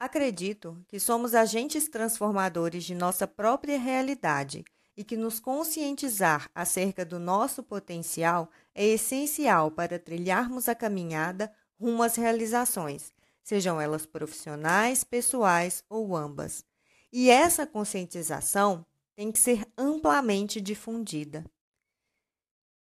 Acredito 0.00 0.82
que 0.88 0.98
somos 0.98 1.34
agentes 1.34 1.86
transformadores 1.86 2.84
de 2.84 2.94
nossa 2.94 3.26
própria 3.26 3.78
realidade 3.78 4.64
e 4.96 5.04
que 5.04 5.14
nos 5.14 5.38
conscientizar 5.38 6.50
acerca 6.54 7.04
do 7.04 7.18
nosso 7.18 7.62
potencial 7.62 8.50
é 8.74 8.82
essencial 8.86 9.70
para 9.70 9.98
trilharmos 9.98 10.70
a 10.70 10.74
caminhada 10.74 11.52
rumo 11.78 12.02
às 12.02 12.16
realizações, 12.16 13.12
sejam 13.42 13.78
elas 13.78 14.06
profissionais, 14.06 15.04
pessoais 15.04 15.84
ou 15.86 16.16
ambas. 16.16 16.64
E 17.12 17.28
essa 17.28 17.66
conscientização 17.66 18.86
tem 19.14 19.30
que 19.30 19.38
ser 19.38 19.70
amplamente 19.76 20.62
difundida. 20.62 21.44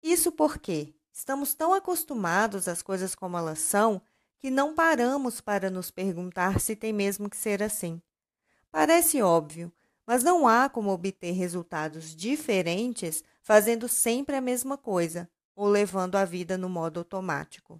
Isso 0.02 0.32
porque 0.32 0.96
estamos 1.12 1.54
tão 1.54 1.74
acostumados 1.74 2.70
às 2.70 2.82
coisas 2.82 3.14
como 3.14 3.38
elas 3.38 3.60
são 3.60 4.02
que 4.42 4.50
não 4.50 4.74
paramos 4.74 5.40
para 5.40 5.70
nos 5.70 5.92
perguntar 5.92 6.60
se 6.60 6.76
tem 6.76 6.92
mesmo 6.92 7.30
que 7.30 7.38
ser 7.38 7.62
assim. 7.62 8.02
Parece 8.72 9.22
óbvio, 9.22 9.72
mas 10.04 10.24
não 10.24 10.48
há 10.48 10.68
como 10.68 10.90
obter 10.90 11.32
resultados 11.32 12.16
diferentes 12.16 13.24
fazendo 13.44 13.88
sempre 13.88 14.36
a 14.36 14.42
mesma 14.42 14.80
coisa 14.80 15.30
ou 15.56 15.68
levando 15.68 16.16
a 16.16 16.26
vida 16.26 16.58
no 16.58 16.68
modo 16.68 17.00
automático. 17.00 17.80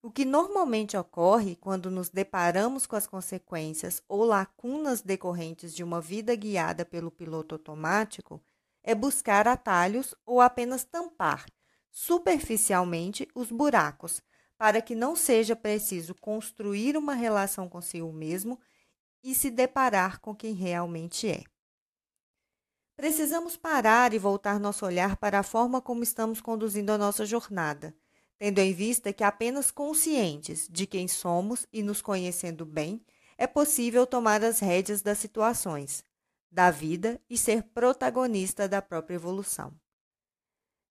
O 0.00 0.08
que 0.08 0.24
normalmente 0.24 0.96
ocorre 0.96 1.56
quando 1.56 1.90
nos 1.90 2.10
deparamos 2.10 2.86
com 2.86 2.94
as 2.94 3.08
consequências 3.08 4.00
ou 4.08 4.24
lacunas 4.24 5.02
decorrentes 5.02 5.74
de 5.74 5.82
uma 5.82 6.00
vida 6.00 6.36
guiada 6.36 6.84
pelo 6.84 7.10
piloto 7.10 7.56
automático 7.56 8.40
é 8.84 8.94
buscar 8.94 9.48
atalhos 9.48 10.14
ou 10.24 10.40
apenas 10.40 10.84
tampar 10.84 11.44
superficialmente 11.90 13.26
os 13.34 13.50
buracos, 13.50 14.22
para 14.58 14.80
que 14.80 14.94
não 14.94 15.14
seja 15.14 15.54
preciso 15.54 16.14
construir 16.14 16.96
uma 16.96 17.14
relação 17.14 17.68
consigo 17.68 18.12
mesmo 18.12 18.58
e 19.22 19.34
se 19.34 19.50
deparar 19.50 20.20
com 20.20 20.34
quem 20.34 20.54
realmente 20.54 21.28
é. 21.28 21.44
Precisamos 22.96 23.56
parar 23.56 24.14
e 24.14 24.18
voltar 24.18 24.58
nosso 24.58 24.86
olhar 24.86 25.16
para 25.16 25.40
a 25.40 25.42
forma 25.42 25.82
como 25.82 26.02
estamos 26.02 26.40
conduzindo 26.40 26.90
a 26.90 26.96
nossa 26.96 27.26
jornada, 27.26 27.94
tendo 28.38 28.58
em 28.58 28.72
vista 28.72 29.12
que 29.12 29.22
apenas 29.22 29.70
conscientes 29.70 30.66
de 30.70 30.86
quem 30.86 31.06
somos 31.06 31.66
e 31.72 31.82
nos 31.82 32.00
conhecendo 32.00 32.64
bem, 32.64 33.04
é 33.36 33.46
possível 33.46 34.06
tomar 34.06 34.42
as 34.42 34.60
rédeas 34.60 35.02
das 35.02 35.18
situações, 35.18 36.02
da 36.50 36.70
vida 36.70 37.20
e 37.28 37.36
ser 37.36 37.62
protagonista 37.64 38.66
da 38.66 38.80
própria 38.80 39.16
evolução. 39.16 39.74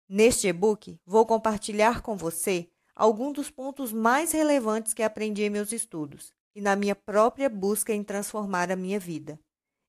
Neste 0.08 0.48
e-book, 0.48 0.98
vou 1.06 1.26
compartilhar 1.26 2.02
com 2.02 2.16
você 2.16 2.70
alguns 3.00 3.32
dos 3.32 3.50
pontos 3.50 3.94
mais 3.94 4.34
relevantes 4.34 4.94
que 4.94 5.02
aprendi 5.02 5.44
em 5.44 5.50
meus 5.50 5.72
estudos 5.72 6.34
e 6.54 6.60
na 6.60 6.76
minha 6.76 6.94
própria 6.94 7.50
busca 7.50 7.94
em 7.94 8.04
transformar 8.04 8.70
a 8.70 8.76
minha 8.76 9.00
vida, 9.00 9.40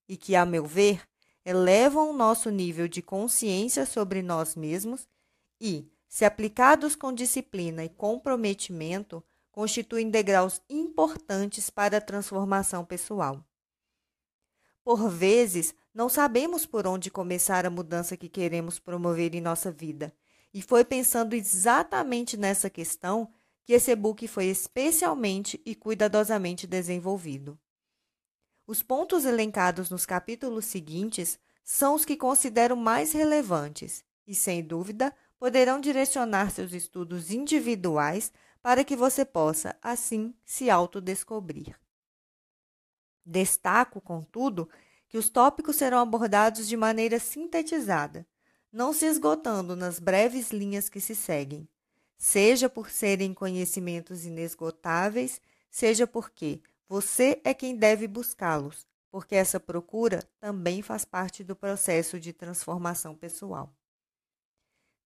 e 0.09 0.17
que, 0.17 0.37
a 0.37 0.47
meu 0.47 0.65
ver, 0.65 1.03
elevam 1.45 2.11
o 2.11 2.17
nosso 2.17 2.51
nível 2.51 2.87
de 2.87 3.03
consciência 3.03 3.85
sobre 3.85 4.23
nós 4.23 4.55
mesmos 4.55 5.09
e, 5.61 5.91
se 6.07 6.25
aplicados 6.25 6.95
com 6.95 7.13
disciplina 7.13 7.85
e 7.85 7.89
comprometimento, 7.89 9.25
constituem 9.51 10.09
degraus 10.09 10.63
importantes 10.71 11.69
para 11.69 11.97
a 11.97 12.01
transformação 12.01 12.85
pessoal. 12.85 13.45
Por 14.85 15.09
vezes, 15.09 15.75
não 15.93 16.09
sabemos 16.09 16.65
por 16.65 16.87
onde 16.87 17.11
começar 17.11 17.67
a 17.67 17.71
mudança 17.71 18.17
que 18.17 18.29
queremos 18.29 18.79
promover 18.79 19.35
em 19.35 19.41
nossa 19.41 19.73
vida, 19.73 20.15
e 20.53 20.61
foi 20.61 20.85
pensando 20.85 21.35
exatamente 21.35 22.37
nessa 22.37 22.69
questão 22.69 23.33
que 23.65 23.73
esse 23.73 23.91
e-book 23.91 24.27
foi 24.27 24.47
especialmente 24.47 25.61
e 25.65 25.75
cuidadosamente 25.75 26.67
desenvolvido. 26.67 27.59
Os 28.67 28.83
pontos 28.83 29.25
elencados 29.25 29.91
nos 29.91 30.07
capítulos 30.07 30.65
seguintes 30.65 31.39
são 31.63 31.95
os 31.95 32.05
que 32.05 32.17
considero 32.17 32.77
mais 32.77 33.13
relevantes 33.13 34.05
e, 34.27 34.35
sem 34.35 34.63
dúvida, 34.63 35.15
poderão 35.39 35.81
direcionar 35.81 36.51
seus 36.51 36.73
estudos 36.73 37.31
individuais 37.31 38.33
para 38.63 38.85
que 38.85 38.95
você 38.95 39.25
possa, 39.25 39.77
assim, 39.81 40.35
se 40.45 40.69
autodescobrir. 40.69 41.79
Destaco, 43.25 44.01
contudo, 44.01 44.69
que 45.09 45.19
os 45.19 45.29
tópicos 45.29 45.77
serão 45.77 45.99
abordados 45.99 46.69
de 46.69 46.77
maneira 46.77 47.19
sintetizada, 47.19 48.27
não 48.73 48.93
se 48.93 49.07
esgotando 49.07 49.75
nas 49.75 49.99
breves 49.99 50.51
linhas 50.51 50.89
que 50.89 51.01
se 51.01 51.15
seguem, 51.15 51.69
seja 52.17 52.69
por 52.69 52.91
serem 52.91 53.35
conhecimentos 53.35 54.25
inesgotáveis, 54.25 55.41
seja 55.71 56.07
porque 56.07 56.63
você 56.89 57.41
é 57.45 57.55
quem 57.55 57.77
deve 57.77 58.07
buscá-los, 58.07 58.87
porque 59.11 59.35
essa 59.35 59.59
procura 59.59 60.23
também 60.39 60.83
faz 60.83 61.05
parte 61.05 61.43
do 61.43 61.57
processo 61.57 62.21
de 62.21 62.33
transformação 62.33 63.15
pessoal. 63.15 63.75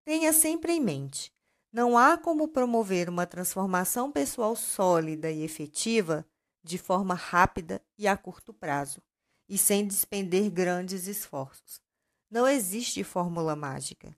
Tenha 0.05 0.33
sempre 0.33 0.73
em 0.73 0.81
mente: 0.81 1.33
não 1.73 1.97
há 1.97 2.19
como 2.19 2.49
promover 2.49 3.09
uma 3.09 3.27
transformação 3.27 4.11
pessoal 4.11 4.55
sólida 4.55 5.31
e 5.31 5.43
efetiva 5.43 6.27
de 6.63 6.79
forma 6.79 7.15
rápida 7.15 7.83
e 7.99 8.09
a 8.09 8.17
curto 8.17 8.53
prazo, 8.53 9.03
e 9.49 9.59
sem 9.59 9.87
despender 9.87 10.51
grandes 10.51 11.07
esforços. 11.07 11.84
Não 12.31 12.47
existe 12.49 13.05
fórmula 13.05 13.55
mágica. 13.55 14.17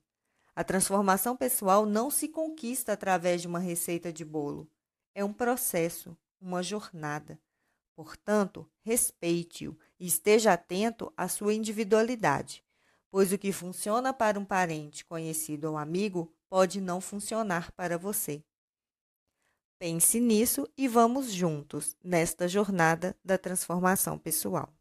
A 0.55 0.63
transformação 0.63 1.37
pessoal 1.37 1.85
não 1.85 2.09
se 2.09 2.27
conquista 2.27 2.93
através 2.93 3.41
de 3.41 3.47
uma 3.47 3.59
receita 3.59 4.11
de 4.11 4.25
bolo. 4.25 4.67
É 5.13 5.23
um 5.23 5.31
processo, 5.31 6.17
uma 6.41 6.63
jornada. 6.63 7.39
Portanto, 7.95 8.69
respeite-o 8.81 9.77
e 9.99 10.05
esteja 10.05 10.53
atento 10.53 11.11
à 11.17 11.27
sua 11.27 11.53
individualidade, 11.53 12.63
pois 13.09 13.31
o 13.31 13.37
que 13.37 13.51
funciona 13.51 14.13
para 14.13 14.39
um 14.39 14.45
parente, 14.45 15.05
conhecido 15.05 15.69
ou 15.69 15.77
amigo 15.77 16.31
pode 16.49 16.79
não 16.79 17.01
funcionar 17.01 17.71
para 17.71 17.97
você. 17.97 18.43
Pense 19.79 20.19
nisso 20.19 20.67
e 20.75 20.87
vamos 20.87 21.31
juntos 21.31 21.95
nesta 22.03 22.47
jornada 22.47 23.15
da 23.23 23.37
transformação 23.37 24.17
pessoal. 24.17 24.76